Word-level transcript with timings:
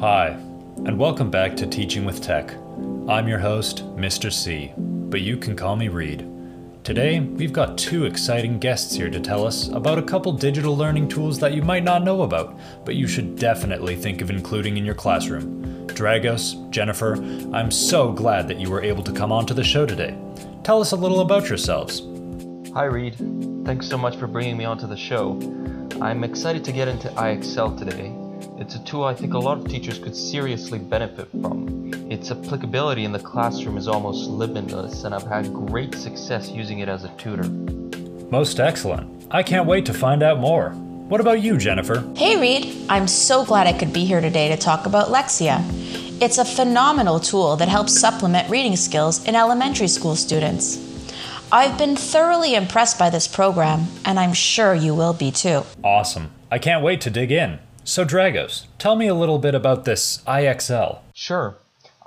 Hi, 0.00 0.28
and 0.84 0.96
welcome 0.96 1.28
back 1.28 1.56
to 1.56 1.66
Teaching 1.66 2.04
with 2.04 2.22
Tech. 2.22 2.54
I'm 3.08 3.26
your 3.26 3.40
host, 3.40 3.84
Mr. 3.96 4.32
C, 4.32 4.72
but 4.76 5.22
you 5.22 5.36
can 5.36 5.56
call 5.56 5.74
me 5.74 5.88
Reed. 5.88 6.24
Today, 6.84 7.18
we've 7.18 7.52
got 7.52 7.76
two 7.76 8.04
exciting 8.04 8.60
guests 8.60 8.94
here 8.94 9.10
to 9.10 9.18
tell 9.18 9.44
us 9.44 9.66
about 9.68 9.98
a 9.98 10.02
couple 10.02 10.32
digital 10.32 10.76
learning 10.76 11.08
tools 11.08 11.40
that 11.40 11.52
you 11.52 11.62
might 11.62 11.82
not 11.82 12.04
know 12.04 12.22
about, 12.22 12.56
but 12.84 12.94
you 12.94 13.08
should 13.08 13.34
definitely 13.34 13.96
think 13.96 14.20
of 14.20 14.30
including 14.30 14.76
in 14.76 14.84
your 14.84 14.94
classroom. 14.94 15.86
Dragos, 15.88 16.70
Jennifer, 16.70 17.14
I'm 17.52 17.72
so 17.72 18.12
glad 18.12 18.46
that 18.46 18.60
you 18.60 18.70
were 18.70 18.82
able 18.84 19.02
to 19.02 19.12
come 19.12 19.32
onto 19.32 19.52
the 19.52 19.64
show 19.64 19.84
today. 19.84 20.16
Tell 20.62 20.80
us 20.80 20.92
a 20.92 20.96
little 20.96 21.20
about 21.20 21.48
yourselves. 21.48 22.02
Hi, 22.72 22.84
Reed. 22.84 23.16
Thanks 23.64 23.88
so 23.88 23.98
much 23.98 24.16
for 24.16 24.28
bringing 24.28 24.56
me 24.56 24.64
onto 24.64 24.86
the 24.86 24.96
show. 24.96 25.32
I'm 26.00 26.22
excited 26.22 26.64
to 26.66 26.72
get 26.72 26.86
into 26.86 27.08
IXL 27.08 27.76
today. 27.76 28.14
It's 28.60 28.74
a 28.74 28.80
tool 28.80 29.04
I 29.04 29.14
think 29.14 29.34
a 29.34 29.38
lot 29.38 29.58
of 29.58 29.68
teachers 29.68 30.00
could 30.00 30.16
seriously 30.16 30.80
benefit 30.80 31.28
from. 31.30 31.92
Its 32.10 32.32
applicability 32.32 33.04
in 33.04 33.12
the 33.12 33.20
classroom 33.20 33.76
is 33.76 33.86
almost 33.86 34.28
limitless, 34.28 35.04
and 35.04 35.14
I've 35.14 35.28
had 35.28 35.54
great 35.54 35.94
success 35.94 36.50
using 36.50 36.80
it 36.80 36.88
as 36.88 37.04
a 37.04 37.08
tutor. 37.10 37.48
Most 38.30 38.58
excellent. 38.58 39.26
I 39.30 39.44
can't 39.44 39.66
wait 39.66 39.86
to 39.86 39.94
find 39.94 40.24
out 40.24 40.40
more. 40.40 40.70
What 40.70 41.20
about 41.20 41.40
you, 41.40 41.56
Jennifer? 41.56 42.04
Hey, 42.16 42.36
Reed. 42.36 42.84
I'm 42.88 43.06
so 43.06 43.44
glad 43.44 43.68
I 43.68 43.78
could 43.78 43.92
be 43.92 44.04
here 44.04 44.20
today 44.20 44.48
to 44.48 44.56
talk 44.56 44.86
about 44.86 45.06
Lexia. 45.06 45.62
It's 46.20 46.38
a 46.38 46.44
phenomenal 46.44 47.20
tool 47.20 47.54
that 47.56 47.68
helps 47.68 47.96
supplement 47.96 48.50
reading 48.50 48.74
skills 48.74 49.24
in 49.24 49.36
elementary 49.36 49.86
school 49.86 50.16
students. 50.16 50.84
I've 51.52 51.78
been 51.78 51.94
thoroughly 51.94 52.56
impressed 52.56 52.98
by 52.98 53.08
this 53.08 53.28
program, 53.28 53.86
and 54.04 54.18
I'm 54.18 54.32
sure 54.32 54.74
you 54.74 54.96
will 54.96 55.12
be 55.12 55.30
too. 55.30 55.62
Awesome. 55.84 56.32
I 56.50 56.58
can't 56.58 56.82
wait 56.82 57.00
to 57.02 57.10
dig 57.10 57.30
in. 57.30 57.60
So, 57.88 58.04
Dragos, 58.04 58.66
tell 58.76 58.96
me 58.96 59.06
a 59.06 59.14
little 59.14 59.38
bit 59.38 59.54
about 59.54 59.86
this 59.86 60.18
IXL. 60.26 60.98
Sure. 61.14 61.56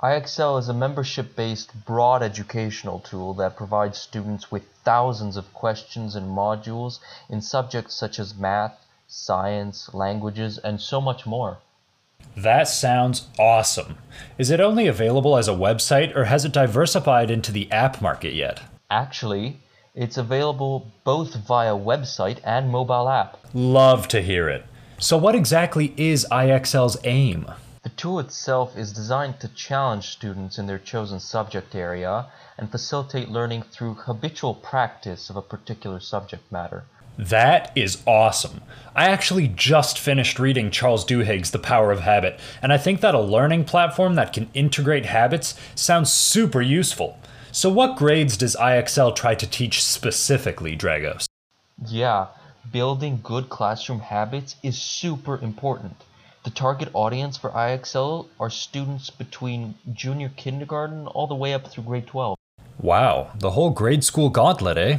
IXL 0.00 0.60
is 0.60 0.68
a 0.68 0.72
membership 0.72 1.34
based 1.34 1.72
broad 1.84 2.22
educational 2.22 3.00
tool 3.00 3.34
that 3.34 3.56
provides 3.56 3.98
students 3.98 4.48
with 4.48 4.62
thousands 4.84 5.36
of 5.36 5.52
questions 5.52 6.14
and 6.14 6.28
modules 6.28 7.00
in 7.28 7.42
subjects 7.42 7.96
such 7.96 8.20
as 8.20 8.36
math, 8.36 8.78
science, 9.08 9.92
languages, 9.92 10.56
and 10.56 10.80
so 10.80 11.00
much 11.00 11.26
more. 11.26 11.58
That 12.36 12.68
sounds 12.68 13.26
awesome. 13.36 13.98
Is 14.38 14.50
it 14.52 14.60
only 14.60 14.86
available 14.86 15.36
as 15.36 15.48
a 15.48 15.50
website 15.50 16.14
or 16.14 16.26
has 16.26 16.44
it 16.44 16.52
diversified 16.52 17.28
into 17.28 17.50
the 17.50 17.68
app 17.72 18.00
market 18.00 18.34
yet? 18.34 18.62
Actually, 18.88 19.58
it's 19.96 20.16
available 20.16 20.92
both 21.02 21.34
via 21.34 21.74
website 21.74 22.38
and 22.44 22.70
mobile 22.70 23.08
app. 23.08 23.36
Love 23.52 24.06
to 24.06 24.22
hear 24.22 24.48
it. 24.48 24.64
So, 25.02 25.16
what 25.16 25.34
exactly 25.34 25.94
is 25.96 26.24
IXL's 26.30 26.96
aim? 27.02 27.50
The 27.82 27.88
tool 27.88 28.20
itself 28.20 28.76
is 28.76 28.92
designed 28.92 29.40
to 29.40 29.48
challenge 29.48 30.10
students 30.10 30.58
in 30.58 30.68
their 30.68 30.78
chosen 30.78 31.18
subject 31.18 31.74
area 31.74 32.26
and 32.56 32.70
facilitate 32.70 33.28
learning 33.28 33.64
through 33.64 33.94
habitual 33.94 34.54
practice 34.54 35.28
of 35.28 35.34
a 35.34 35.42
particular 35.42 35.98
subject 35.98 36.52
matter. 36.52 36.84
That 37.18 37.72
is 37.74 38.00
awesome. 38.06 38.60
I 38.94 39.08
actually 39.08 39.48
just 39.48 39.98
finished 39.98 40.38
reading 40.38 40.70
Charles 40.70 41.04
Duhigg's 41.04 41.50
The 41.50 41.58
Power 41.58 41.90
of 41.90 42.02
Habit, 42.02 42.38
and 42.62 42.72
I 42.72 42.78
think 42.78 43.00
that 43.00 43.16
a 43.16 43.20
learning 43.20 43.64
platform 43.64 44.14
that 44.14 44.32
can 44.32 44.50
integrate 44.54 45.06
habits 45.06 45.58
sounds 45.74 46.12
super 46.12 46.62
useful. 46.62 47.18
So, 47.50 47.68
what 47.70 47.96
grades 47.96 48.36
does 48.36 48.54
IXL 48.54 49.16
try 49.16 49.34
to 49.34 49.50
teach 49.50 49.82
specifically, 49.82 50.76
Dragos? 50.76 51.26
Yeah, 51.88 52.28
building 52.70 53.20
good 53.22 53.48
classroom 53.48 54.00
habits 54.00 54.56
is 54.62 54.80
super 54.80 55.38
important. 55.38 55.96
The 56.44 56.50
target 56.50 56.88
audience 56.92 57.36
for 57.36 57.50
IXL 57.50 58.28
are 58.38 58.50
students 58.50 59.10
between 59.10 59.74
junior 59.92 60.30
kindergarten 60.36 61.06
all 61.06 61.26
the 61.26 61.34
way 61.34 61.54
up 61.54 61.66
through 61.68 61.84
grade 61.84 62.06
12. 62.06 62.36
Wow, 62.80 63.30
the 63.38 63.52
whole 63.52 63.70
grade 63.70 64.04
school 64.04 64.28
gauntlet, 64.28 64.76
eh? 64.76 64.98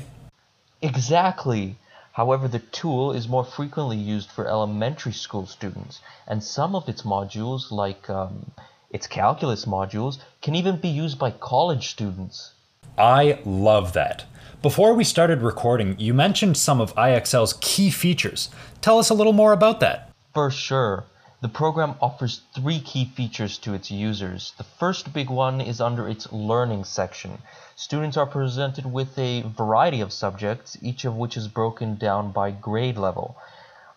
Exactly. 0.81 1.78
However, 2.13 2.47
the 2.47 2.59
tool 2.59 3.12
is 3.12 3.28
more 3.28 3.44
frequently 3.44 3.97
used 3.97 4.29
for 4.29 4.47
elementary 4.47 5.13
school 5.13 5.47
students, 5.47 6.00
and 6.28 6.44
some 6.44 6.75
of 6.75 6.88
its 6.88 7.02
modules, 7.02 7.72
like 7.72 8.09
um, 8.09 8.52
its 8.90 9.07
calculus 9.07 9.66
modules 9.66 10.19
can 10.41 10.53
even 10.53 10.78
be 10.78 10.90
used 10.90 11.18
by 11.18 11.31
college 11.31 11.90
students. 11.90 12.52
I 12.98 13.40
love 13.46 13.94
that. 13.94 14.26
Before 14.62 14.94
we 14.94 15.04
started 15.04 15.42
recording, 15.42 16.00
you 16.00 16.14
mentioned 16.14 16.56
some 16.56 16.80
of 16.80 16.96
IXL's 16.96 17.58
key 17.60 17.90
features. 17.90 18.50
Tell 18.82 18.98
us 18.98 19.10
a 19.10 19.14
little 19.14 19.34
more 19.34 19.52
about 19.52 19.80
that. 19.82 20.10
For 20.34 20.50
sure. 20.50 21.06
The 21.42 21.50
program 21.50 21.96
offers 22.02 22.40
three 22.56 22.80
key 22.80 23.04
features 23.04 23.58
to 23.58 23.74
its 23.74 23.92
users. 23.92 24.54
The 24.58 24.64
first 24.64 25.12
big 25.12 25.30
one 25.30 25.60
is 25.60 25.82
under 25.82 26.08
its 26.08 26.32
learning 26.32 26.86
section. 26.86 27.40
Students 27.76 28.16
are 28.16 28.26
presented 28.26 28.86
with 28.86 29.20
a 29.20 29.42
variety 29.42 30.00
of 30.00 30.14
subjects, 30.14 30.78
each 30.82 31.04
of 31.04 31.18
which 31.18 31.36
is 31.36 31.50
broken 31.50 31.96
down 31.96 32.32
by 32.32 32.52
grade 32.52 32.98
level. 32.98 33.36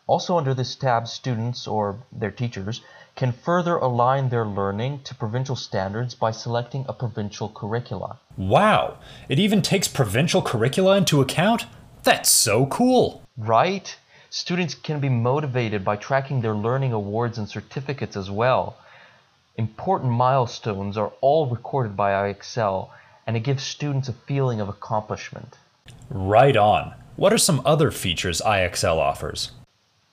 Also 0.07 0.39
under 0.39 0.55
this 0.55 0.77
tab, 0.77 1.09
students, 1.09 1.67
or 1.67 1.99
their 2.13 2.31
teachers, 2.31 2.81
can 3.17 3.33
further 3.33 3.77
align 3.77 4.29
their 4.29 4.47
learning 4.47 5.01
to 5.03 5.15
provincial 5.15 5.57
standards 5.57 6.15
by 6.15 6.31
selecting 6.31 6.85
a 6.89 6.93
provincial 6.93 7.49
curricula. 7.49 8.19
Wow, 8.37 8.99
it 9.29 9.39
even 9.41 9.63
takes 9.63 9.89
provincial 9.89 10.43
curricula 10.43 10.97
into 10.97 11.21
account? 11.21 11.67
That's 12.05 12.31
so 12.31 12.67
cool! 12.67 13.23
Right? 13.37 13.97
Students 14.31 14.75
can 14.75 15.01
be 15.01 15.09
motivated 15.09 15.85
by 15.85 15.97
tracking 15.97 16.41
their 16.41 16.55
learning 16.55 16.93
awards 16.93 17.39
and 17.39 17.49
certificates 17.49 18.17
as 18.17 18.31
well. 18.31 18.77
Important 19.57 20.13
milestones 20.13 20.97
are 20.97 21.13
all 21.21 21.47
recorded 21.47 21.97
by 21.97 22.13
IXL, 22.33 22.91
and 23.27 23.37
it 23.37 23.41
gives 23.41 23.65
students 23.65 24.09
a 24.09 24.13
feeling 24.13 24.61
of 24.61 24.69
accomplishment. 24.69 25.57
Right 26.11 26.57
on. 26.57 26.95
What 27.17 27.33
are 27.33 27.39
some 27.39 27.63
other 27.65 27.91
features 27.91 28.43
IXL 28.45 28.99
offers? 28.99 29.53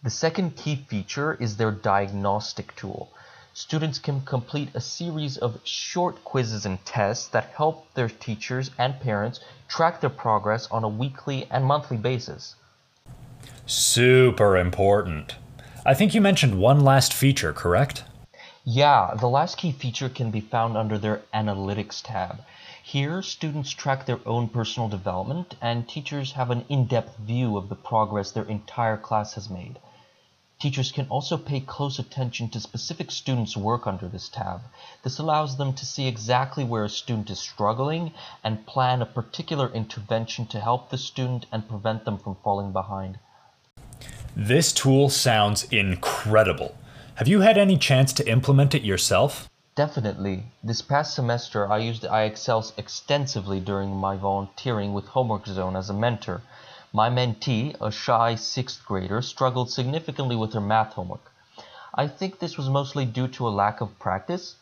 The 0.03 0.09
second 0.09 0.57
key 0.57 0.75
feature 0.75 1.35
is 1.35 1.55
their 1.55 1.71
diagnostic 1.71 2.75
tool. 2.75 3.13
Students 3.53 3.99
can 3.99 4.19
complete 4.19 4.67
a 4.73 4.81
series 4.81 5.37
of 5.37 5.61
short 5.63 6.25
quizzes 6.25 6.65
and 6.65 6.83
tests 6.85 7.29
that 7.29 7.53
help 7.55 7.87
their 7.93 8.09
teachers 8.09 8.69
and 8.77 8.99
parents 8.99 9.39
track 9.69 10.01
their 10.01 10.09
progress 10.09 10.67
on 10.69 10.83
a 10.83 10.89
weekly 10.89 11.47
and 11.49 11.63
monthly 11.63 11.95
basis. 11.95 12.55
Super 13.65 14.57
important. 14.57 15.37
I 15.85 15.93
think 15.93 16.13
you 16.13 16.19
mentioned 16.19 16.59
one 16.59 16.81
last 16.81 17.13
feature, 17.13 17.53
correct? 17.53 18.03
Yeah, 18.65 19.13
the 19.17 19.29
last 19.29 19.57
key 19.57 19.71
feature 19.71 20.09
can 20.09 20.31
be 20.31 20.41
found 20.41 20.75
under 20.75 20.97
their 20.97 21.21
Analytics 21.33 22.01
tab. 22.03 22.43
Here, 22.83 23.21
students 23.21 23.71
track 23.71 24.05
their 24.05 24.19
own 24.25 24.49
personal 24.49 24.89
development, 24.89 25.55
and 25.61 25.87
teachers 25.87 26.33
have 26.33 26.51
an 26.51 26.65
in 26.67 26.87
depth 26.87 27.17
view 27.19 27.55
of 27.55 27.69
the 27.69 27.75
progress 27.75 28.31
their 28.31 28.43
entire 28.43 28.97
class 28.97 29.35
has 29.35 29.49
made. 29.49 29.79
Teachers 30.63 30.93
can 30.93 31.07
also 31.09 31.35
pay 31.35 31.59
close 31.59 31.99
attention 31.99 32.47
to 32.51 32.59
specific 32.61 33.11
students' 33.11 33.57
work 33.57 33.85
under 33.85 34.07
this 34.07 34.29
tab. 34.29 34.61
This 35.03 35.19
allows 35.19 35.57
them 35.57 35.73
to 35.73 35.85
see 35.85 36.07
exactly 36.07 36.63
where 36.63 36.85
a 36.85 36.89
student 36.89 37.29
is 37.29 37.39
struggling 37.39 38.13
and 38.45 38.65
plan 38.65 39.01
a 39.01 39.05
particular 39.05 39.69
intervention 39.73 40.45
to 40.45 40.61
help 40.61 40.89
the 40.89 40.97
student 40.97 41.47
and 41.51 41.67
prevent 41.67 42.05
them 42.05 42.17
from 42.17 42.37
falling 42.41 42.71
behind. 42.71 43.19
This 44.37 44.71
tool 44.71 45.09
sounds 45.09 45.65
incredible. 45.65 46.77
Have 47.15 47.27
you 47.27 47.41
had 47.41 47.57
any 47.57 47.77
chance 47.77 48.13
to 48.13 48.29
implement 48.29 48.73
it 48.73 48.83
yourself? 48.83 49.49
Definitely. 49.75 50.45
This 50.63 50.81
past 50.81 51.13
semester, 51.13 51.69
I 51.69 51.79
used 51.79 52.03
IXL 52.03 52.71
extensively 52.77 53.59
during 53.59 53.93
my 53.97 54.15
volunteering 54.15 54.93
with 54.93 55.07
Homework 55.07 55.45
Zone 55.45 55.75
as 55.75 55.89
a 55.89 55.93
mentor. 55.93 56.41
My 56.95 57.09
mentee, 57.09 57.75
a 57.81 57.89
shy 57.89 58.35
sixth 58.35 58.85
grader, 58.85 59.23
struggled 59.23 59.71
significantly 59.71 60.35
with 60.35 60.53
her 60.53 60.61
math 60.61 60.93
homework. 60.93 61.31
I 61.95 62.07
think 62.07 62.37
this 62.37 62.55
was 62.55 62.69
mostly 62.69 63.03
due 63.03 63.27
to 63.29 63.47
a 63.47 63.49
lack 63.49 63.81
of 63.81 63.97
practice. 63.97 64.57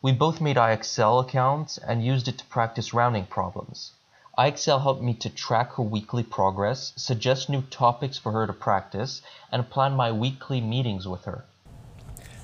We 0.00 0.12
both 0.12 0.40
made 0.40 0.56
IXL 0.56 1.22
accounts 1.22 1.76
and 1.76 2.02
used 2.02 2.26
it 2.26 2.38
to 2.38 2.46
practice 2.46 2.94
rounding 2.94 3.26
problems. 3.26 3.92
IXL 4.38 4.80
helped 4.80 5.02
me 5.02 5.12
to 5.12 5.28
track 5.28 5.74
her 5.74 5.82
weekly 5.82 6.22
progress, 6.22 6.94
suggest 6.96 7.50
new 7.50 7.60
topics 7.60 8.16
for 8.16 8.32
her 8.32 8.46
to 8.46 8.54
practice, 8.54 9.20
and 9.52 9.68
plan 9.68 9.92
my 9.92 10.10
weekly 10.10 10.62
meetings 10.62 11.06
with 11.06 11.26
her. 11.26 11.44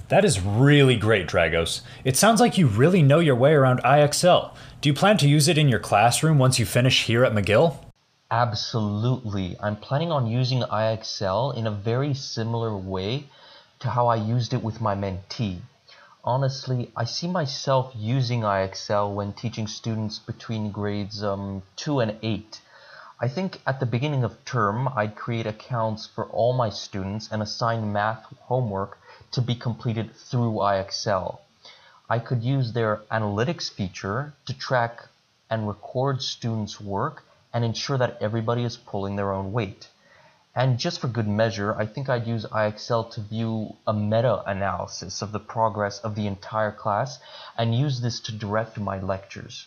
That 0.08 0.26
is 0.26 0.38
really 0.42 0.96
great, 0.96 1.26
Dragos. 1.26 1.81
It 2.04 2.19
sounds 2.19 2.42
like 2.42 2.58
you 2.58 2.66
really 2.66 3.00
know 3.00 3.20
your 3.20 3.37
way 3.37 3.54
around 3.54 3.82
IXL. 3.84 4.54
Do 4.82 4.90
you 4.90 4.94
plan 4.94 5.16
to 5.16 5.28
use 5.28 5.48
it 5.48 5.56
in 5.56 5.70
your 5.70 5.81
classroom 5.81 6.38
once 6.38 6.58
you 6.58 6.66
finish 6.66 7.06
here 7.06 7.25
at 7.25 7.32
McGill? 7.32 7.89
Absolutely. 8.32 9.56
I'm 9.58 9.74
planning 9.74 10.12
on 10.12 10.28
using 10.28 10.60
IXL 10.60 11.52
in 11.56 11.66
a 11.66 11.72
very 11.72 12.14
similar 12.14 12.76
way 12.76 13.24
to 13.80 13.90
how 13.90 14.06
I 14.06 14.14
used 14.14 14.54
it 14.54 14.62
with 14.62 14.80
my 14.80 14.94
mentee. 14.94 15.62
Honestly, 16.22 16.92
I 16.96 17.06
see 17.06 17.26
myself 17.26 17.92
using 17.96 18.42
IXL 18.42 19.12
when 19.12 19.32
teaching 19.32 19.66
students 19.66 20.20
between 20.20 20.70
grades 20.70 21.24
um, 21.24 21.64
2 21.74 21.98
and 21.98 22.18
8. 22.22 22.60
I 23.20 23.26
think 23.26 23.60
at 23.66 23.80
the 23.80 23.86
beginning 23.86 24.22
of 24.22 24.44
term, 24.44 24.86
I'd 24.94 25.16
create 25.16 25.46
accounts 25.46 26.06
for 26.06 26.26
all 26.26 26.52
my 26.52 26.70
students 26.70 27.28
and 27.32 27.42
assign 27.42 27.92
math 27.92 28.26
homework 28.42 28.96
to 29.32 29.42
be 29.42 29.56
completed 29.56 30.14
through 30.14 30.52
IXL. 30.52 31.38
I 32.08 32.20
could 32.20 32.44
use 32.44 32.74
their 32.74 32.98
analytics 33.10 33.68
feature 33.68 34.34
to 34.46 34.56
track 34.56 35.08
and 35.50 35.66
record 35.66 36.22
students' 36.22 36.80
work 36.80 37.24
and 37.52 37.64
ensure 37.64 37.99
that 37.99 38.19
everybody 38.20 38.64
is 38.64 38.76
pulling 38.76 39.17
their 39.17 39.32
own 39.32 39.52
weight. 39.52 39.88
And 40.55 40.79
just 40.79 41.00
for 41.00 41.08
good 41.08 41.29
measure, 41.29 41.75
I 41.76 41.87
think 41.87 42.08
I'd 42.08 42.26
use 42.26 42.44
IXL 42.44 43.12
to 43.12 43.20
view 43.20 43.76
a 43.87 43.93
meta-analysis 43.93 45.23
of 45.23 45.32
the 45.32 45.38
progress 45.38 46.00
of 46.00 46.17
the 46.17 46.26
entire 46.26 46.73
class 46.73 47.20
and 47.56 47.75
use 47.75 48.00
this 48.00 48.19
to 48.20 48.32
direct 48.32 48.79
my 48.79 48.99
lectures. 49.00 49.67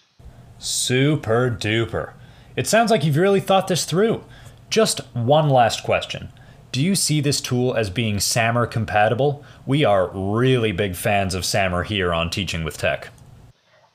Super 0.60 1.50
duper. 1.50 2.14
It 2.56 2.68
sounds 2.68 2.92
like 2.92 3.04
you've 3.04 3.18
really 3.18 3.40
thought 3.40 3.68
this 3.68 3.86
through. 3.86 4.24
Just 4.70 5.00
one 5.14 5.50
last 5.50 5.84
question. 5.84 6.30
Do 6.72 6.82
you 6.82 6.96
see 6.96 7.22
this 7.22 7.40
tool 7.40 7.76
as 7.76 7.90
being 7.90 8.18
SAMR 8.18 8.70
compatible? 8.70 9.44
We 9.66 9.86
are 9.86 10.10
really 10.14 10.72
big 10.72 10.96
fans 10.96 11.36
of 11.36 11.44
SAMR 11.44 11.86
here 11.86 12.14
on 12.14 12.30
Teaching 12.30 12.64
with 12.64 12.78
Tech. 12.78 13.10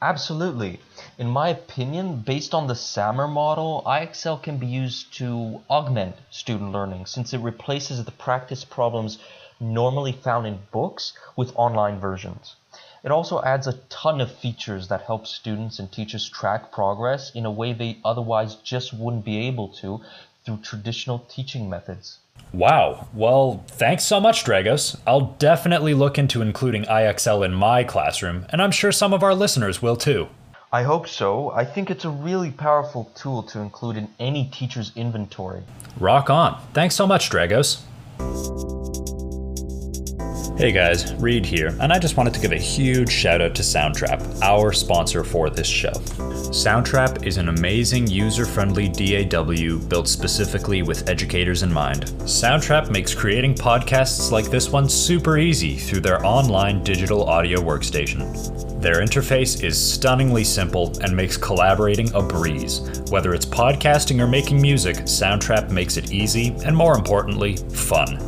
Absolutely. 0.00 0.78
In 1.18 1.28
my 1.28 1.48
opinion, 1.48 2.20
based 2.20 2.54
on 2.54 2.68
the 2.68 2.74
SAMR 2.74 3.28
model, 3.28 3.82
IXL 3.84 4.40
can 4.40 4.56
be 4.58 4.68
used 4.68 5.12
to 5.14 5.60
augment 5.68 6.14
student 6.30 6.70
learning 6.70 7.06
since 7.06 7.34
it 7.34 7.38
replaces 7.38 8.04
the 8.04 8.12
practice 8.12 8.64
problems 8.64 9.18
normally 9.58 10.12
found 10.12 10.46
in 10.46 10.60
books 10.70 11.14
with 11.34 11.50
online 11.56 11.98
versions. 11.98 12.54
It 13.02 13.10
also 13.10 13.42
adds 13.42 13.66
a 13.66 13.80
ton 13.88 14.20
of 14.20 14.30
features 14.30 14.86
that 14.88 15.02
help 15.02 15.26
students 15.26 15.80
and 15.80 15.90
teachers 15.90 16.28
track 16.28 16.70
progress 16.70 17.32
in 17.34 17.44
a 17.44 17.50
way 17.50 17.72
they 17.72 17.98
otherwise 18.04 18.54
just 18.54 18.92
wouldn't 18.92 19.24
be 19.24 19.48
able 19.48 19.66
to 19.80 20.00
through 20.44 20.58
traditional 20.58 21.18
teaching 21.28 21.68
methods. 21.68 22.18
Wow. 22.52 23.08
Well, 23.12 23.64
thanks 23.66 24.04
so 24.04 24.20
much, 24.20 24.44
Dragos. 24.44 24.96
I'll 25.04 25.34
definitely 25.40 25.94
look 25.94 26.16
into 26.16 26.42
including 26.42 26.84
IXL 26.84 27.44
in 27.44 27.54
my 27.54 27.82
classroom, 27.82 28.46
and 28.50 28.62
I'm 28.62 28.70
sure 28.70 28.92
some 28.92 29.12
of 29.12 29.24
our 29.24 29.34
listeners 29.34 29.82
will 29.82 29.96
too. 29.96 30.28
I 30.70 30.82
hope 30.82 31.08
so. 31.08 31.50
I 31.50 31.64
think 31.64 31.90
it's 31.90 32.04
a 32.04 32.10
really 32.10 32.50
powerful 32.50 33.10
tool 33.14 33.42
to 33.44 33.60
include 33.60 33.96
in 33.96 34.08
any 34.18 34.50
teacher's 34.52 34.92
inventory. 34.94 35.62
Rock 35.98 36.28
on. 36.28 36.60
Thanks 36.74 36.94
so 36.94 37.06
much, 37.06 37.30
Dragos. 37.30 37.82
Hey 40.58 40.72
guys, 40.72 41.14
Reed 41.14 41.46
here, 41.46 41.68
and 41.80 41.92
I 41.92 42.00
just 42.00 42.16
wanted 42.16 42.34
to 42.34 42.40
give 42.40 42.50
a 42.50 42.58
huge 42.58 43.12
shout 43.12 43.40
out 43.40 43.54
to 43.54 43.62
Soundtrap, 43.62 44.42
our 44.42 44.72
sponsor 44.72 45.22
for 45.22 45.50
this 45.50 45.68
show. 45.68 45.92
Soundtrap 46.50 47.24
is 47.24 47.36
an 47.36 47.48
amazing 47.48 48.08
user 48.08 48.44
friendly 48.44 48.88
DAW 48.88 49.78
built 49.86 50.08
specifically 50.08 50.82
with 50.82 51.08
educators 51.08 51.62
in 51.62 51.72
mind. 51.72 52.06
Soundtrap 52.24 52.90
makes 52.90 53.14
creating 53.14 53.54
podcasts 53.54 54.32
like 54.32 54.46
this 54.46 54.70
one 54.70 54.88
super 54.88 55.38
easy 55.38 55.76
through 55.76 56.00
their 56.00 56.26
online 56.26 56.82
digital 56.82 57.22
audio 57.28 57.60
workstation. 57.60 58.26
Their 58.82 58.96
interface 58.96 59.62
is 59.62 59.80
stunningly 59.80 60.42
simple 60.42 60.92
and 61.02 61.14
makes 61.14 61.36
collaborating 61.36 62.12
a 62.14 62.22
breeze. 62.22 62.80
Whether 63.10 63.32
it's 63.32 63.46
podcasting 63.46 64.20
or 64.20 64.26
making 64.26 64.60
music, 64.60 64.96
Soundtrap 64.96 65.70
makes 65.70 65.96
it 65.96 66.12
easy 66.12 66.48
and, 66.64 66.76
more 66.76 66.96
importantly, 66.96 67.56
fun. 67.56 68.18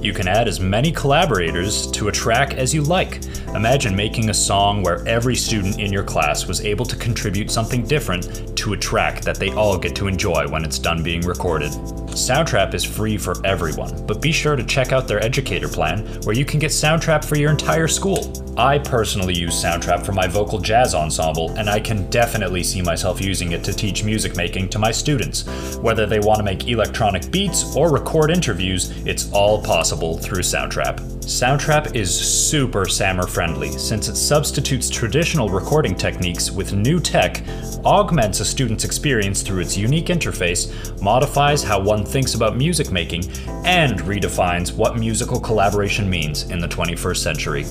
You 0.00 0.12
can 0.12 0.28
add 0.28 0.46
as 0.46 0.60
many 0.60 0.92
collaborators 0.92 1.75
to 1.84 2.08
a 2.08 2.12
track 2.12 2.54
as 2.54 2.72
you 2.72 2.82
like. 2.82 3.20
Imagine 3.54 3.94
making 3.94 4.30
a 4.30 4.34
song 4.34 4.82
where 4.82 5.06
every 5.06 5.36
student 5.36 5.78
in 5.78 5.92
your 5.92 6.04
class 6.04 6.46
was 6.46 6.60
able 6.62 6.86
to 6.86 6.96
contribute 6.96 7.50
something 7.50 7.86
different 7.86 8.56
to 8.56 8.72
a 8.72 8.76
track 8.76 9.20
that 9.22 9.36
they 9.36 9.50
all 9.52 9.76
get 9.76 9.94
to 9.96 10.06
enjoy 10.06 10.48
when 10.48 10.64
it's 10.64 10.78
done 10.78 11.02
being 11.02 11.20
recorded. 11.20 11.72
Soundtrap 12.16 12.72
is 12.72 12.82
free 12.82 13.18
for 13.18 13.34
everyone, 13.44 14.06
but 14.06 14.22
be 14.22 14.32
sure 14.32 14.56
to 14.56 14.64
check 14.64 14.90
out 14.90 15.06
their 15.06 15.22
educator 15.22 15.68
plan 15.68 15.98
where 16.22 16.34
you 16.34 16.46
can 16.46 16.58
get 16.58 16.70
Soundtrap 16.70 17.22
for 17.22 17.36
your 17.36 17.50
entire 17.50 17.86
school. 17.86 18.32
I 18.56 18.78
personally 18.78 19.34
use 19.34 19.62
Soundtrap 19.62 20.04
for 20.04 20.12
my 20.12 20.26
vocal 20.26 20.58
jazz 20.58 20.94
ensemble, 20.94 21.50
and 21.58 21.68
I 21.68 21.78
can 21.78 22.08
definitely 22.08 22.62
see 22.62 22.80
myself 22.80 23.20
using 23.20 23.52
it 23.52 23.62
to 23.64 23.74
teach 23.74 24.02
music 24.02 24.34
making 24.34 24.70
to 24.70 24.78
my 24.78 24.92
students. 24.92 25.46
Whether 25.76 26.06
they 26.06 26.20
want 26.20 26.38
to 26.38 26.42
make 26.42 26.68
electronic 26.68 27.30
beats 27.30 27.76
or 27.76 27.92
record 27.92 28.30
interviews, 28.30 28.90
it's 29.04 29.30
all 29.32 29.62
possible 29.62 30.16
through 30.16 30.40
Soundtrap. 30.40 31.16
Soundtrap 31.26 31.96
is 31.96 32.14
super 32.14 32.84
SAMR 32.84 33.28
friendly 33.28 33.72
since 33.72 34.08
it 34.08 34.14
substitutes 34.14 34.88
traditional 34.88 35.48
recording 35.48 35.96
techniques 35.96 36.52
with 36.52 36.72
new 36.72 37.00
tech, 37.00 37.42
augments 37.84 38.38
a 38.38 38.44
student's 38.44 38.84
experience 38.84 39.42
through 39.42 39.58
its 39.58 39.76
unique 39.76 40.06
interface, 40.06 41.02
modifies 41.02 41.64
how 41.64 41.80
one 41.80 42.05
thinks 42.06 42.34
about 42.34 42.56
music 42.56 42.90
making, 42.90 43.28
and 43.64 44.00
redefines 44.00 44.72
what 44.72 44.98
musical 44.98 45.40
collaboration 45.40 46.08
means 46.08 46.50
in 46.50 46.58
the 46.58 46.68
21st 46.68 47.16
century. 47.16 47.64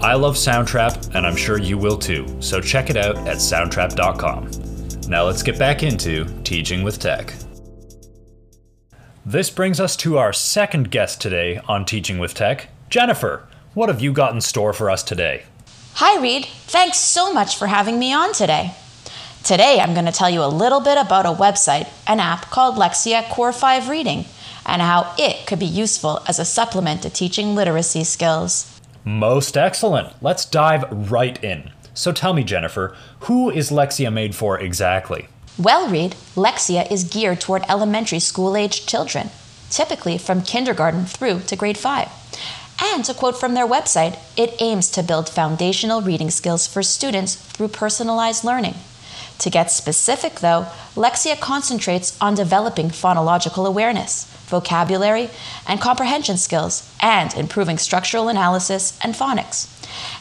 I 0.00 0.14
love 0.14 0.36
Soundtrap, 0.36 1.14
and 1.14 1.26
I'm 1.26 1.36
sure 1.36 1.58
you 1.58 1.78
will 1.78 1.98
too, 1.98 2.26
so 2.40 2.60
check 2.60 2.90
it 2.90 2.96
out 2.96 3.16
at 3.28 3.38
soundtrap.com. 3.38 4.50
Now 5.08 5.24
let's 5.24 5.42
get 5.42 5.58
back 5.58 5.82
into 5.82 6.24
Teaching 6.42 6.82
with 6.82 6.98
Tech. 6.98 7.34
This 9.26 9.48
brings 9.48 9.80
us 9.80 9.96
to 9.96 10.18
our 10.18 10.32
second 10.32 10.90
guest 10.90 11.20
today 11.20 11.60
on 11.66 11.84
Teaching 11.84 12.18
with 12.18 12.34
Tech. 12.34 12.68
Jennifer, 12.90 13.48
what 13.72 13.88
have 13.88 14.02
you 14.02 14.12
got 14.12 14.34
in 14.34 14.40
store 14.40 14.72
for 14.72 14.90
us 14.90 15.02
today? 15.02 15.44
Hi, 15.94 16.20
Reed. 16.20 16.44
Thanks 16.44 16.98
so 16.98 17.32
much 17.32 17.56
for 17.56 17.66
having 17.66 17.98
me 17.98 18.12
on 18.12 18.32
today. 18.32 18.74
Today, 19.44 19.78
I'm 19.78 19.92
going 19.92 20.06
to 20.06 20.10
tell 20.10 20.30
you 20.30 20.42
a 20.42 20.48
little 20.48 20.80
bit 20.80 20.96
about 20.96 21.26
a 21.26 21.28
website, 21.28 21.86
an 22.06 22.18
app 22.18 22.48
called 22.48 22.76
Lexia 22.76 23.28
Core 23.28 23.52
5 23.52 23.90
Reading, 23.90 24.24
and 24.64 24.80
how 24.80 25.14
it 25.18 25.46
could 25.46 25.58
be 25.58 25.66
useful 25.66 26.24
as 26.26 26.38
a 26.38 26.46
supplement 26.46 27.02
to 27.02 27.10
teaching 27.10 27.54
literacy 27.54 28.04
skills. 28.04 28.80
Most 29.04 29.58
excellent. 29.58 30.14
Let's 30.22 30.46
dive 30.46 30.86
right 31.10 31.44
in. 31.44 31.72
So 31.92 32.10
tell 32.10 32.32
me, 32.32 32.42
Jennifer, 32.42 32.96
who 33.20 33.50
is 33.50 33.68
Lexia 33.68 34.10
made 34.10 34.34
for 34.34 34.58
exactly? 34.58 35.28
Well, 35.58 35.90
Reed, 35.90 36.12
Lexia 36.34 36.90
is 36.90 37.04
geared 37.04 37.42
toward 37.42 37.64
elementary 37.68 38.20
school 38.20 38.56
aged 38.56 38.88
children, 38.88 39.28
typically 39.68 40.16
from 40.16 40.40
kindergarten 40.40 41.04
through 41.04 41.40
to 41.40 41.54
grade 41.54 41.76
5. 41.76 42.08
And 42.82 43.04
to 43.04 43.12
quote 43.12 43.38
from 43.38 43.52
their 43.52 43.68
website, 43.68 44.18
it 44.38 44.56
aims 44.62 44.90
to 44.92 45.02
build 45.02 45.28
foundational 45.28 46.00
reading 46.00 46.30
skills 46.30 46.66
for 46.66 46.82
students 46.82 47.34
through 47.34 47.68
personalized 47.68 48.42
learning. 48.42 48.76
To 49.38 49.50
get 49.50 49.70
specific, 49.70 50.36
though, 50.36 50.66
Lexia 50.94 51.38
concentrates 51.38 52.16
on 52.20 52.34
developing 52.34 52.88
phonological 52.88 53.66
awareness, 53.66 54.24
vocabulary, 54.46 55.28
and 55.66 55.80
comprehension 55.80 56.36
skills, 56.36 56.90
and 57.00 57.34
improving 57.34 57.78
structural 57.78 58.28
analysis 58.28 58.98
and 59.02 59.14
phonics. 59.14 59.70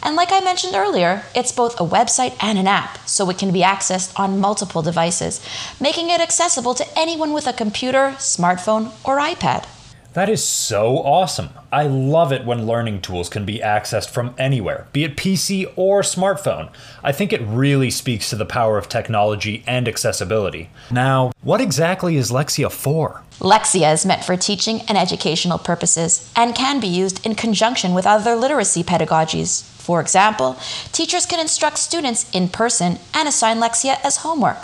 And 0.04 0.16
like 0.16 0.32
I 0.32 0.42
mentioned 0.42 0.76
earlier, 0.76 1.24
it's 1.36 1.52
both 1.52 1.80
a 1.80 1.86
website 1.86 2.36
and 2.42 2.58
an 2.58 2.68
app, 2.68 2.98
so 3.08 3.30
it 3.30 3.38
can 3.38 3.52
be 3.52 3.62
accessed 3.62 4.20
on 4.20 4.40
multiple 4.40 4.82
devices, 4.82 5.46
making 5.80 6.10
it 6.10 6.22
accessible 6.22 6.74
to 6.76 6.86
anyone 7.00 7.34
with 7.34 7.48
a 7.48 7.54
computer, 7.54 8.16
smartphone, 8.18 8.92
or 9.04 9.18
iPad. 9.18 9.66
That 10.14 10.30
is 10.30 10.44
so 10.44 10.98
awesome. 11.00 11.50
I 11.74 11.88
love 11.88 12.32
it 12.32 12.46
when 12.46 12.68
learning 12.68 13.02
tools 13.02 13.30
can 13.30 13.46
be 13.46 13.58
accessed 13.58 14.12
from 14.12 14.36
anywhere, 14.38 14.86
be 14.94 15.06
it 15.06 15.18
PC 15.18 15.74
or 15.76 16.04
smartphone. 16.04 16.70
I 17.04 17.12
think 17.12 17.34
it 17.34 17.42
really 17.42 17.90
speaks 17.90 18.30
to 18.30 18.36
the 18.36 18.46
power 18.46 18.78
of 18.78 18.88
technology 18.88 19.64
and 19.66 19.88
accessibility. 19.88 20.70
Now, 20.92 21.32
what 21.42 21.62
exactly 21.62 22.16
is 22.16 22.30
Lexia 22.30 22.72
for? 22.72 23.24
Lexia 23.40 23.92
is 23.92 24.06
meant 24.06 24.24
for 24.24 24.38
teaching 24.38 24.82
and 24.82 25.00
educational 25.00 25.58
purposes 25.58 26.32
and 26.36 26.54
can 26.54 26.80
be 26.80 26.86
used 26.86 27.26
in 27.26 27.34
conjunction 27.34 27.96
with 27.96 28.06
other 28.06 28.36
literacy 28.36 28.84
pedagogies. 28.84 29.64
For 29.64 30.00
example, 30.00 30.58
teachers 30.92 31.26
can 31.26 31.40
instruct 31.40 31.80
students 31.80 32.30
in 32.30 32.50
person 32.50 33.00
and 33.16 33.28
assign 33.28 33.58
Lexia 33.58 33.98
as 34.06 34.18
homework. 34.18 34.60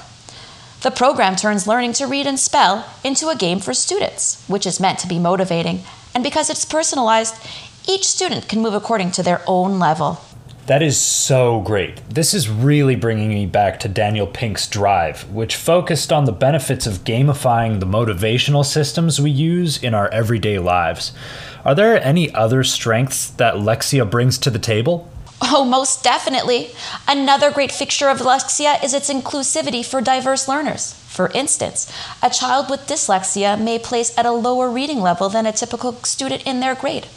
The 0.81 0.91
program 0.91 1.35
turns 1.35 1.67
learning 1.67 1.93
to 1.93 2.05
read 2.05 2.25
and 2.25 2.39
spell 2.39 2.85
into 3.03 3.29
a 3.29 3.35
game 3.35 3.59
for 3.59 3.73
students, 3.73 4.41
which 4.47 4.65
is 4.65 4.79
meant 4.79 4.99
to 4.99 5.07
be 5.07 5.19
motivating. 5.19 5.83
And 6.13 6.23
because 6.23 6.49
it's 6.49 6.65
personalized, 6.65 7.35
each 7.87 8.05
student 8.07 8.47
can 8.47 8.61
move 8.61 8.73
according 8.73 9.11
to 9.11 9.23
their 9.23 9.41
own 9.47 9.79
level. 9.79 10.21
That 10.69 10.83
is 10.83 10.99
so 10.99 11.61
great. 11.61 11.97
This 12.07 12.35
is 12.35 12.47
really 12.47 12.95
bringing 12.95 13.29
me 13.29 13.47
back 13.47 13.79
to 13.79 13.87
Daniel 13.89 14.27
Pink's 14.27 14.67
Drive, 14.67 15.27
which 15.31 15.55
focused 15.55 16.13
on 16.13 16.25
the 16.25 16.31
benefits 16.31 16.85
of 16.85 17.03
gamifying 17.03 17.79
the 17.79 17.87
motivational 17.87 18.63
systems 18.63 19.19
we 19.19 19.31
use 19.31 19.81
in 19.81 19.95
our 19.95 20.09
everyday 20.09 20.59
lives. 20.59 21.11
Are 21.65 21.73
there 21.73 21.99
any 22.03 22.31
other 22.35 22.63
strengths 22.63 23.31
that 23.31 23.55
Lexia 23.55 24.07
brings 24.07 24.37
to 24.37 24.51
the 24.51 24.59
table? 24.59 25.09
Oh, 25.41 25.65
most 25.65 26.03
definitely. 26.03 26.69
Another 27.07 27.49
great 27.49 27.71
fixture 27.71 28.09
of 28.09 28.19
Lexia 28.19 28.83
is 28.83 28.93
its 28.93 29.09
inclusivity 29.09 29.83
for 29.83 30.01
diverse 30.01 30.47
learners. 30.47 30.98
For 31.19 31.29
instance, 31.33 31.91
a 32.23 32.29
child 32.29 32.69
with 32.69 32.87
dyslexia 32.87 33.61
may 33.61 33.77
place 33.77 34.17
at 34.17 34.25
a 34.25 34.31
lower 34.31 34.69
reading 34.69 35.01
level 35.01 35.27
than 35.27 35.45
a 35.45 35.51
typical 35.51 35.91
student 36.03 36.47
in 36.47 36.61
their 36.61 36.75
grade. 36.75 37.07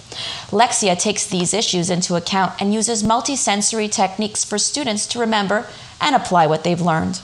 Lexia 0.50 0.98
takes 0.98 1.24
these 1.24 1.54
issues 1.54 1.88
into 1.88 2.16
account 2.16 2.60
and 2.60 2.74
uses 2.74 3.04
multisensory 3.04 3.88
techniques 3.88 4.42
for 4.42 4.58
students 4.58 5.06
to 5.06 5.20
remember 5.20 5.68
and 6.00 6.16
apply 6.16 6.48
what 6.48 6.64
they've 6.64 6.80
learned. 6.80 7.20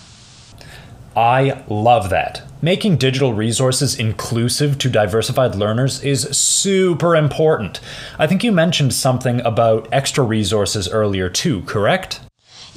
I 1.17 1.65
love 1.67 2.11
that. 2.11 2.43
Making 2.63 2.97
digital 2.97 3.33
resources 3.35 3.99
inclusive 3.99 4.79
to 4.79 4.89
diversified 4.89 5.57
learners 5.57 6.01
is 6.05 6.29
super 6.39 7.17
important. 7.17 7.81
I 8.21 8.29
think 8.29 8.45
you 8.45 8.53
mentioned 8.53 8.95
something 8.95 9.41
about 9.41 9.89
extra 9.91 10.23
resources 10.23 10.89
earlier 10.89 11.29
too, 11.29 11.63
correct? 11.63 12.21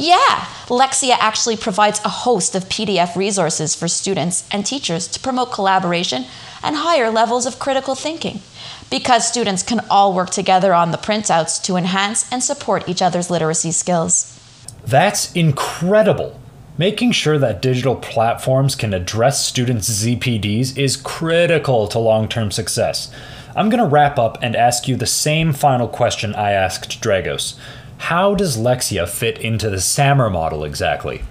Yeah, 0.01 0.48
Lexia 0.65 1.15
actually 1.20 1.58
provides 1.58 2.00
a 2.03 2.10
host 2.10 2.55
of 2.55 2.65
PDF 2.65 3.15
resources 3.15 3.75
for 3.75 3.88
students 3.88 4.48
and 4.51 4.65
teachers 4.65 5.08
to 5.10 5.20
promote 5.20 5.51
collaboration 5.51 6.25
and 6.63 6.75
higher 6.75 7.12
levels 7.12 7.46
of 7.46 7.60
critical 7.60 7.93
thinking. 7.93 8.41
Because 8.89 9.27
students 9.27 9.62
can 9.62 9.81
all 9.91 10.12
work 10.15 10.31
together 10.31 10.74
on 10.74 10.89
the 10.89 10.98
printouts 10.98 11.62
to 11.65 11.75
enhance 11.75 12.27
and 12.31 12.43
support 12.43 12.89
each 12.89 13.03
other's 13.03 13.29
literacy 13.29 13.72
skills. 13.72 14.39
That's 14.88 15.31
incredible. 15.34 16.39
Making 16.79 17.12
sure 17.12 17.38
that 17.38 17.62
digital 17.62 17.96
platforms 17.96 18.74
can 18.74 18.96
address 18.96 19.46
students' 19.46 20.03
ZPDs 20.03 20.79
is 20.79 20.98
critical 20.98 21.88
to 21.89 22.00
long 22.00 22.27
term 22.27 22.50
success. 22.50 23.13
I'm 23.55 23.70
going 23.70 23.84
to 23.84 23.89
wrap 23.89 24.17
up 24.17 24.39
and 24.41 24.55
ask 24.55 24.88
you 24.88 24.96
the 24.96 25.05
same 25.05 25.53
final 25.53 25.88
question 25.88 26.34
I 26.34 26.53
asked 26.53 27.01
Dragos. 27.01 27.55
How 28.01 28.34
does 28.34 28.58
Lexia 28.58 29.08
fit 29.08 29.38
into 29.38 29.70
the 29.70 29.77
SAMR 29.77 30.31
model 30.31 30.63
exactly? 30.65 31.22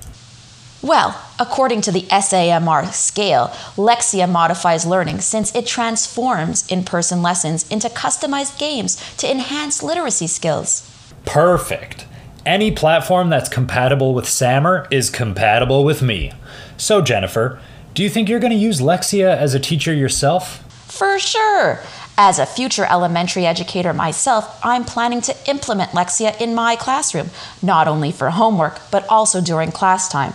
Well, 0.81 1.21
according 1.41 1.81
to 1.83 1.93
the 1.93 2.03
SAMR 2.03 2.93
scale, 2.93 3.49
Lexia 3.77 4.31
modifies 4.31 4.87
learning 4.87 5.21
since 5.21 5.53
it 5.55 5.67
transforms 5.67 6.67
in 6.69 6.85
person 6.85 7.23
lessons 7.23 7.69
into 7.71 7.89
customized 7.89 8.57
games 8.57 8.97
to 9.17 9.29
enhance 9.29 9.83
literacy 9.83 10.29
skills. 10.29 10.89
Perfect. 11.27 12.07
Any 12.47 12.71
platform 12.71 13.31
that's 13.31 13.49
compatible 13.49 14.15
with 14.15 14.27
SAMR 14.27 14.87
is 14.93 15.11
compatible 15.11 15.85
with 15.85 16.03
me. 16.03 16.33
So, 16.77 17.03
Jennifer, 17.03 17.61
do 17.95 18.05
you 18.05 18.09
think 18.09 18.29
you're 18.29 18.41
going 18.41 18.53
to 18.53 18.57
use 18.57 18.81
Lexia 18.81 19.37
as 19.37 19.55
a 19.55 19.61
teacher 19.61 19.93
yourself? 19.93 20.65
For 20.87 21.19
sure. 21.19 21.81
As 22.23 22.39
a 22.39 22.45
future 22.45 22.85
elementary 22.85 23.47
educator 23.47 23.95
myself, 23.95 24.61
I'm 24.63 24.85
planning 24.85 25.23
to 25.23 25.35
implement 25.49 25.93
Lexia 25.93 26.39
in 26.39 26.55
my 26.55 26.77
classroom, 26.77 27.31
not 27.63 27.89
only 27.89 28.13
for 28.13 28.29
homework, 28.29 28.79
but 28.91 29.07
also 29.09 29.41
during 29.41 29.73
class 29.73 30.07
time. 30.07 30.35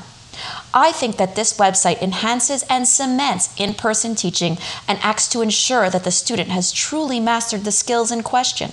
I 0.74 0.92
think 0.92 1.18
that 1.18 1.36
this 1.36 1.60
website 1.60 2.02
enhances 2.02 2.64
and 2.72 2.88
cements 2.88 3.54
in 3.60 3.76
person 3.76 4.16
teaching 4.16 4.58
and 4.88 4.98
acts 5.04 5.30
to 5.30 5.44
ensure 5.44 5.92
that 5.92 6.04
the 6.04 6.10
student 6.10 6.50
has 6.50 6.72
truly 6.72 7.20
mastered 7.20 7.66
the 7.66 7.72
skills 7.72 8.12
in 8.12 8.24
question. 8.24 8.72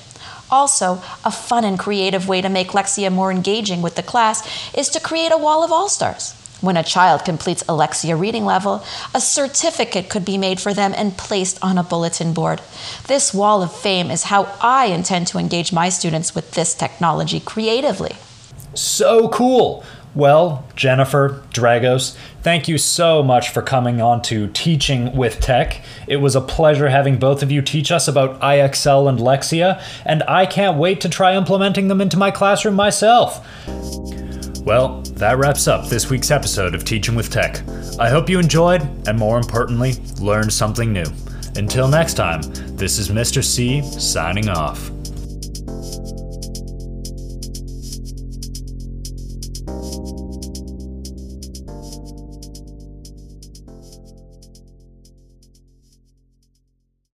Also, 0.50 1.02
a 1.22 1.30
fun 1.30 1.66
and 1.66 1.78
creative 1.78 2.26
way 2.26 2.40
to 2.40 2.48
make 2.48 2.68
Lexia 2.68 3.12
more 3.12 3.30
engaging 3.30 3.82
with 3.82 3.96
the 3.96 4.02
class 4.02 4.40
is 4.72 4.88
to 4.88 4.98
create 4.98 5.32
a 5.32 5.36
wall 5.36 5.62
of 5.62 5.70
all 5.70 5.90
stars. 5.90 6.34
When 6.62 6.76
a 6.76 6.84
child 6.84 7.24
completes 7.24 7.62
a 7.62 7.72
Lexia 7.72 8.18
reading 8.18 8.44
level, 8.44 8.84
a 9.12 9.20
certificate 9.20 10.08
could 10.08 10.24
be 10.24 10.38
made 10.38 10.60
for 10.60 10.72
them 10.72 10.94
and 10.96 11.18
placed 11.18 11.58
on 11.60 11.76
a 11.76 11.82
bulletin 11.82 12.32
board. 12.32 12.62
This 13.08 13.34
wall 13.34 13.64
of 13.64 13.74
fame 13.74 14.12
is 14.12 14.24
how 14.24 14.56
I 14.60 14.86
intend 14.86 15.26
to 15.28 15.38
engage 15.38 15.72
my 15.72 15.88
students 15.88 16.36
with 16.36 16.52
this 16.52 16.72
technology 16.72 17.40
creatively. 17.40 18.12
So 18.74 19.28
cool! 19.30 19.84
Well, 20.14 20.64
Jennifer, 20.76 21.42
Dragos, 21.50 22.14
thank 22.42 22.68
you 22.68 22.78
so 22.78 23.24
much 23.24 23.48
for 23.48 23.62
coming 23.62 24.00
on 24.00 24.22
to 24.22 24.46
Teaching 24.48 25.16
with 25.16 25.40
Tech. 25.40 25.80
It 26.06 26.18
was 26.18 26.36
a 26.36 26.40
pleasure 26.40 26.90
having 26.90 27.18
both 27.18 27.42
of 27.42 27.50
you 27.50 27.60
teach 27.60 27.90
us 27.90 28.06
about 28.06 28.38
IXL 28.40 29.08
and 29.08 29.18
Lexia, 29.18 29.82
and 30.04 30.22
I 30.28 30.46
can't 30.46 30.78
wait 30.78 31.00
to 31.00 31.08
try 31.08 31.34
implementing 31.34 31.88
them 31.88 32.00
into 32.00 32.18
my 32.18 32.30
classroom 32.30 32.76
myself. 32.76 33.44
Well, 34.64 35.02
that 35.16 35.38
wraps 35.38 35.66
up 35.66 35.88
this 35.88 36.08
week's 36.08 36.30
episode 36.30 36.76
of 36.76 36.84
Teaching 36.84 37.16
with 37.16 37.30
Tech. 37.30 37.60
I 37.98 38.08
hope 38.08 38.30
you 38.30 38.38
enjoyed, 38.38 38.82
and 39.08 39.18
more 39.18 39.36
importantly, 39.36 39.94
learned 40.20 40.52
something 40.52 40.92
new. 40.92 41.06
Until 41.56 41.88
next 41.88 42.14
time, 42.14 42.42
this 42.76 42.96
is 42.96 43.08
Mr. 43.08 43.42
C 43.42 43.82
signing 43.82 44.48
off. 44.48 44.92